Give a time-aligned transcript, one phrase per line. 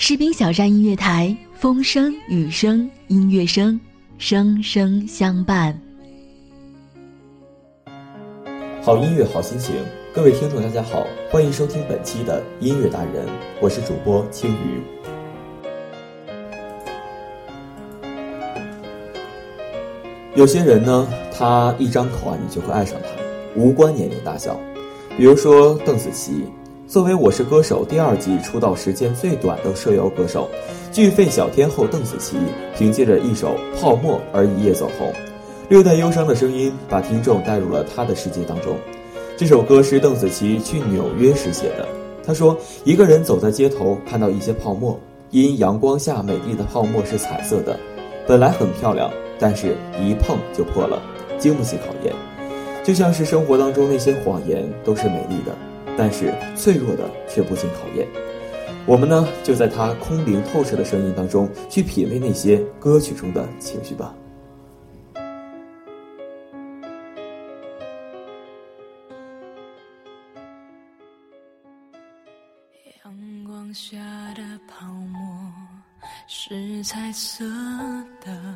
[0.00, 3.78] 士兵小站音乐台，风声、雨声、音乐声，
[4.16, 5.76] 声声相伴。
[8.80, 9.74] 好音乐，好心情。
[10.14, 13.26] 各位听众，大家好，欢迎收听本期的音乐达人，
[13.60, 14.80] 我是主播青鱼。
[20.36, 23.08] 有些人呢，他一张口啊，你就会爱上他，
[23.60, 24.58] 无关年龄大小。
[25.16, 26.44] 比如说邓紫棋。
[26.88, 30.48] 作为《我是歌手》第二季出道时间最短的社摇歌手，
[30.90, 32.38] 巨肺小天后邓紫棋
[32.74, 35.12] 凭借着一首《泡沫》而一夜走红，
[35.68, 38.74] 略带忧伤的声音把听众带入了她的世界当中。
[39.36, 41.86] 这首歌是邓紫棋去纽约时写的。
[42.24, 47.78] 她说：“一个人走在街头，看到一些泡沫，因阳光下美丽的泡沫是彩色的，
[48.26, 51.02] 本来很漂亮，但是一碰就破了，
[51.38, 52.14] 经不起考验。
[52.82, 55.54] 就像是生活当中那些谎言都是美丽的。”
[55.98, 58.06] 但是脆弱的却不经考验，
[58.86, 64.14] 我们呢就在他空灵透彻的声音当中去品味那些歌曲中的情绪吧。
[73.04, 73.98] 阳光下
[74.36, 75.52] 的泡沫
[76.28, 77.44] 是彩色
[78.24, 78.54] 的，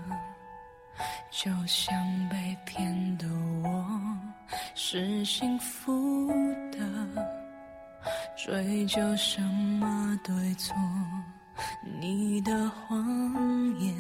[1.33, 1.95] 就像
[2.29, 3.27] 被骗的
[3.65, 4.19] 我
[4.75, 6.29] 是幸福
[6.71, 6.79] 的。
[8.37, 10.77] 追究什么对错？
[11.99, 13.95] 你的谎言，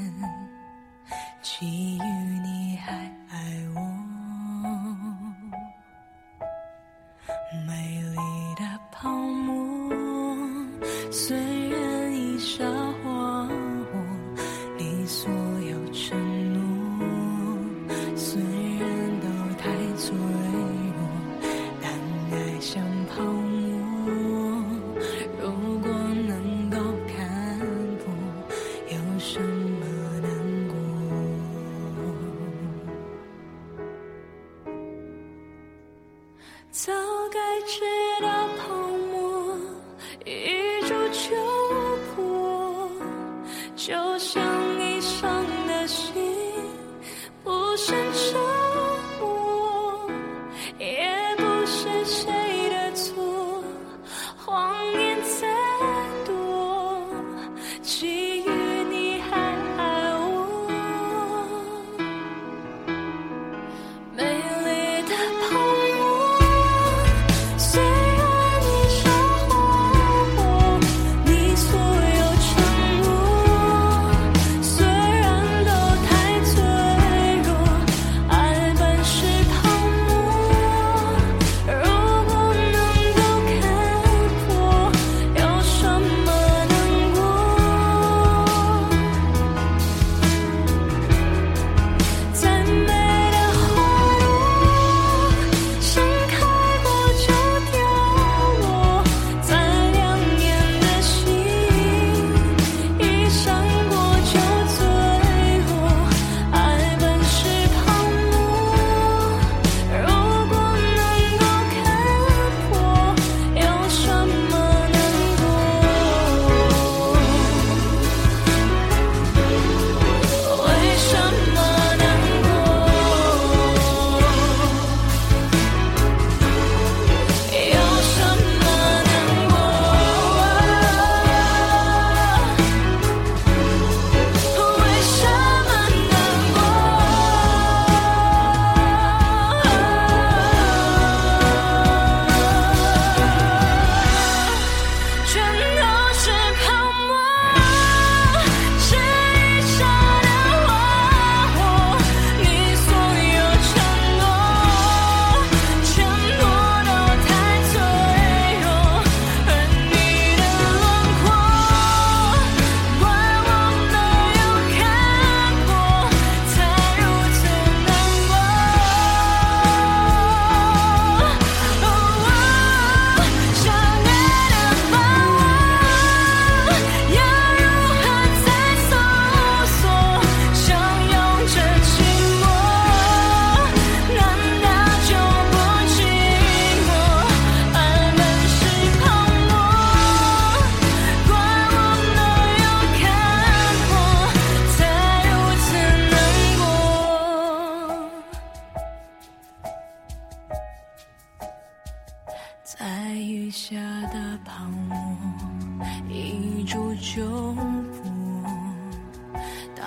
[1.41, 2.93] 基于你还
[3.31, 3.39] 爱
[3.75, 4.92] 我，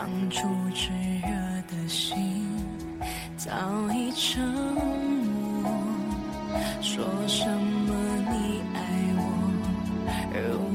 [0.06, 0.92] 当初炽
[1.24, 1.30] 热
[1.68, 2.46] 的心
[3.36, 3.52] 早
[3.92, 5.72] 已沉默。
[6.80, 7.92] 说什么
[8.30, 8.78] 你爱
[9.18, 9.24] 我，
[10.32, 10.75] 如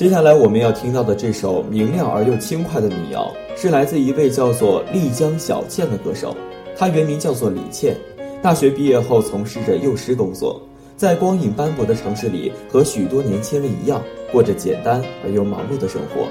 [0.00, 6.34] 接下来我们要听到的这首明亮而又轻快的民谣，是来自一位叫做丽江小倩的歌手。
[6.74, 7.94] 她原名叫做李倩，
[8.40, 10.58] 大学毕业后从事着幼师工作，
[10.96, 14.02] 在光影斑驳的城市里，和许多年轻人一样，
[14.32, 16.26] 过着简单而又忙碌的生活。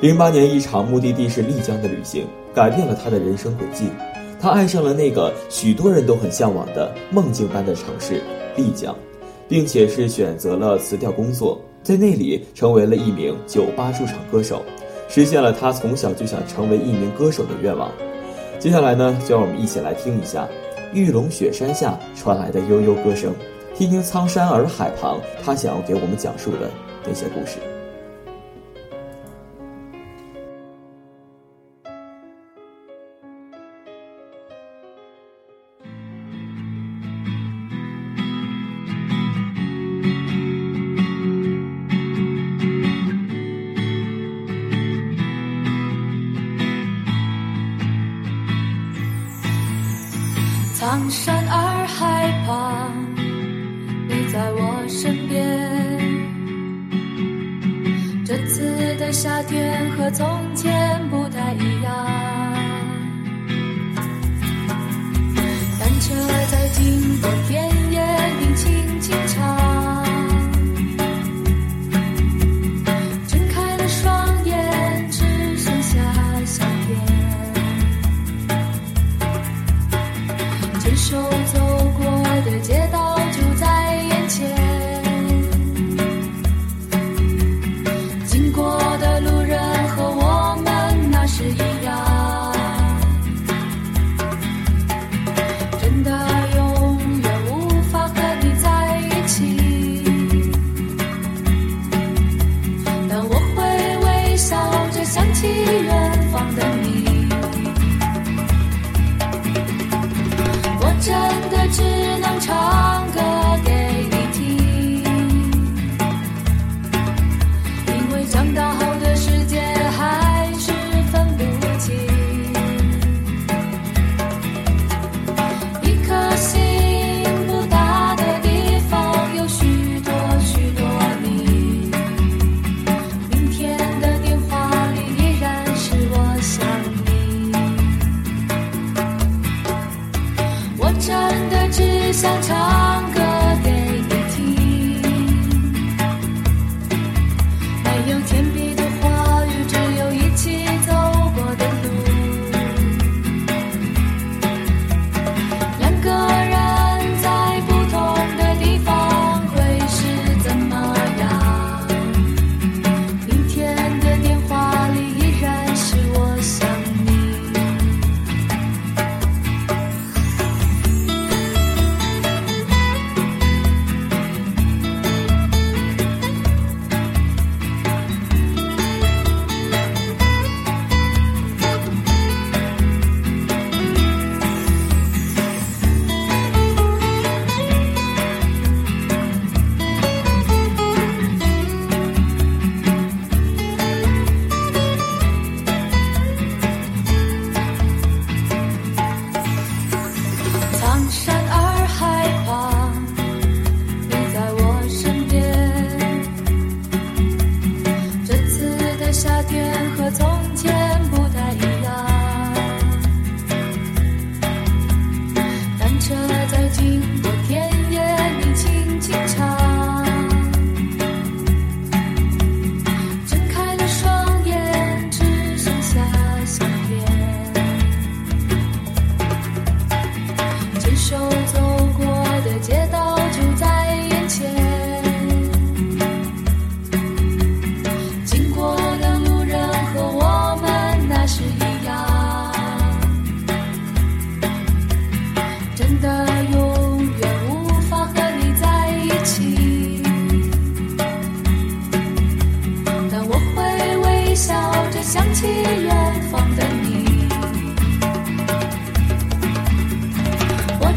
[0.00, 2.24] 零八年，一场目的地是丽江的旅行，
[2.54, 3.86] 改变了她的人生轨迹。
[4.38, 8.22] 她爱上了那个许多人都很向往的梦境般的城市——
[8.54, 8.94] 丽江，
[9.48, 11.60] 并且是选择了辞掉工作。
[11.84, 14.64] 在那里成为了一名酒吧驻场歌手，
[15.06, 17.92] 实现了他从小就想成为一名歌手的愿望。
[18.58, 20.48] 接下来呢，就让我们一起来听一下
[20.94, 23.34] 玉龙雪山下传来的悠悠歌声，
[23.74, 26.70] 听听苍山洱海旁他想要给我们讲述的
[27.06, 27.58] 那些故事。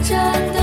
[0.08, 0.18] 真
[0.54, 0.57] 的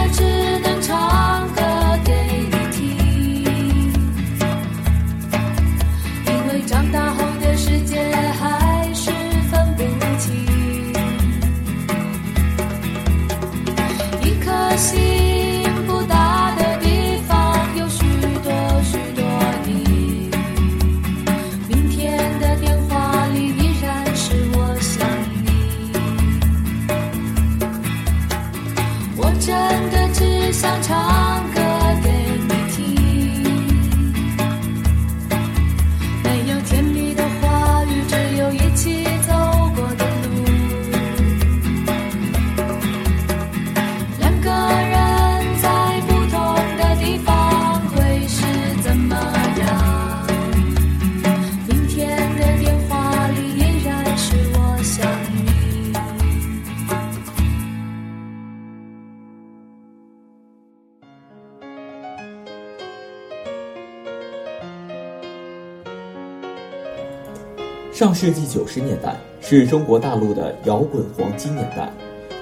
[68.04, 71.90] 上世纪九十年代是中国大陆的摇滚黄金年代，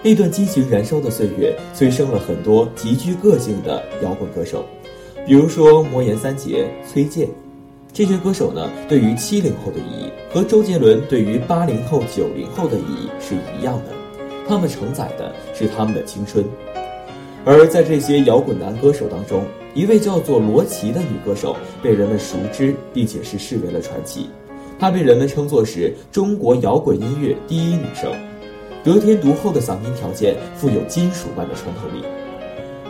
[0.03, 4.65] 那段激情燃烧的岁月催生了很多极具个性的摇滚歌手，
[5.25, 7.29] 比如说魔岩三杰、崔健。
[7.93, 13.93] 这些歌手呢，对于七零后的意义和周杰伦对于八零后、九零后的意义是一样的，
[14.49, 16.45] 他们承载的是他们的青春。
[17.45, 24.29] 而在这些摇滚男歌手当中，一位叫做罗琦的女歌手被人们熟知，并且是视为了传奇。
[24.83, 28.13] 她被人们称作是中国摇滚音乐第一女生，
[28.83, 32.05] 得天独厚的嗓音条件富有金属般的穿透力。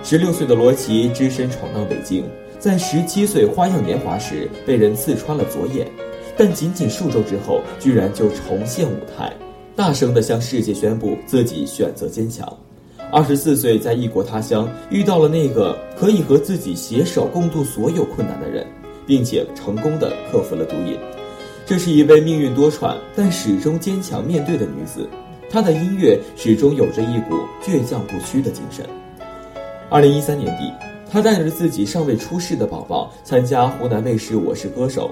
[0.02, 2.24] 十六岁的罗琦只身闯荡北京，
[2.58, 5.86] 在十七岁花样年华时被人刺穿了左眼，
[6.34, 9.30] 但仅仅数周之后，居然就重现舞台，
[9.76, 12.50] 大声地向世界宣布自己选择坚强。
[13.12, 18.66] 二十四岁在异国他乡遇到了那个可以和自己携手共度所有困难的人，
[19.06, 20.96] 并且成功的克服了毒瘾。
[21.64, 25.08] 这是一位命运多舛但始终坚强面对的女子，
[25.48, 28.84] 她的音乐始终有着一股倔强不屈的精神。
[29.88, 30.72] 二零一三年底，
[31.10, 35.10] 她带着自己尚未出世的宝宝参加湖南卫视《我是歌手》，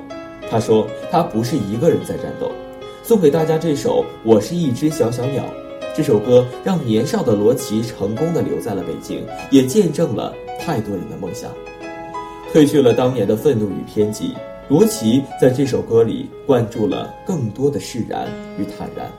[0.51, 2.51] 她说她不是一个人在战斗，
[3.03, 5.45] 送给大家这首《我是一只小小鸟》。
[5.97, 11.51] 这首歌让年少的罗琦成功的留在了北京，也见证了太多人的梦想。
[12.53, 14.35] 褪去了当年的愤怒与偏激，
[14.71, 19.11] 罗琦在这首歌里灌注了更多的释然与坦然。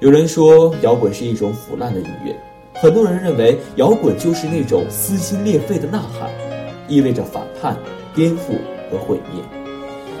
[0.00, 2.36] 有人说摇滚是一种腐烂的音乐，
[2.74, 6.30] 很多人认为摇滚就是那种撕心裂肺的呐喊，
[6.88, 7.74] 意味着反叛、
[8.14, 8.58] 颠覆
[8.90, 9.42] 和毁灭。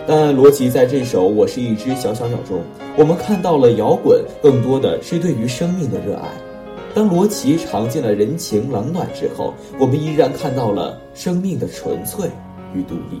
[0.06, 2.62] 但罗琦在这首《我是一只小小鸟》中，
[2.96, 6.30] 我们看到了摇滚更多的是对于生命的热爱。
[6.94, 12.30] 当罗琦尝尽了人情冷暖之后，我们依然看到了生命的纯粹
[12.72, 13.20] 与独立。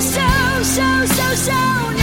[0.00, 0.20] 小
[0.62, 2.01] 小小小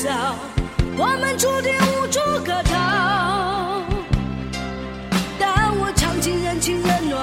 [0.00, 0.08] 笑，
[0.96, 3.84] 我们注定无处可逃。
[5.38, 7.20] 但我尝尽人情冷暖，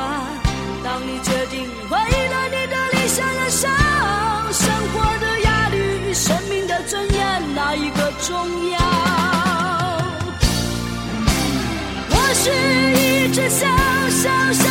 [0.84, 3.68] 当你决定回了你的理想燃烧，
[4.52, 8.36] 生活的压力与生命的尊严，哪一个重
[8.70, 8.78] 要？
[12.12, 12.52] 我是
[13.02, 13.66] 一只小
[14.22, 14.67] 小小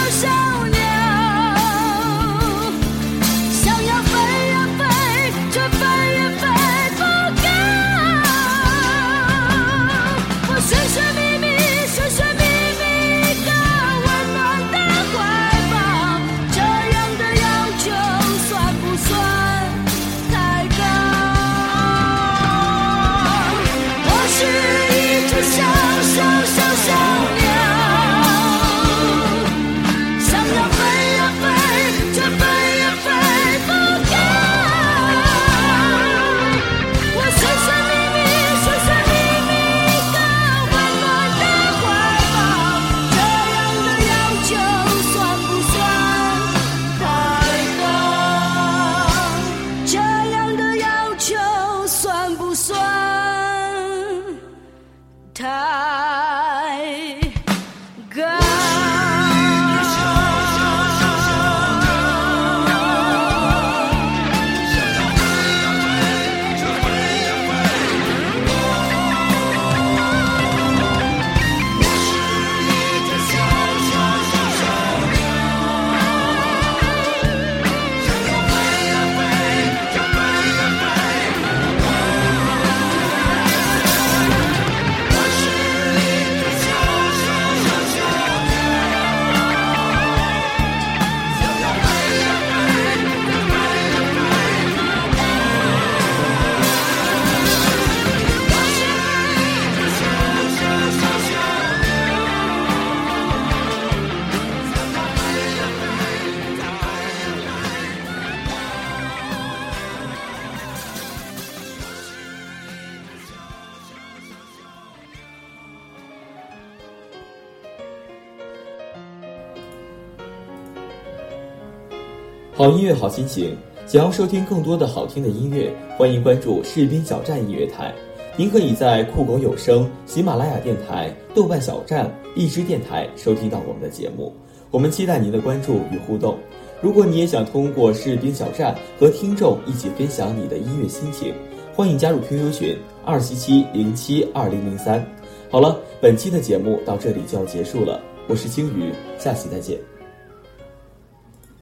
[122.56, 123.54] 好音乐，好心情。
[123.86, 127.94] 想要收听更多的好听的音乐，欢迎关注士兵小站音乐台。
[128.34, 134.32] 您可以在酷狗有声、喜马拉雅电台、豆瓣小站、荔枝电台收听到我们的节目。
[134.70, 136.38] 我们期待您的关注与互动。
[136.80, 141.34] 如果你也想通过士兵小站和听众一起分享你的音乐心情，
[141.74, 145.06] 欢迎加入 QQ 群二七七零七二零零三。
[145.50, 149.78] 好了，本期的节目到这里就要结束了，我是青鱼，下期再见。